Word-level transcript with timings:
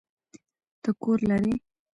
ته 0.81 0.89
کور 1.01 1.19
لری؟ 1.29 1.53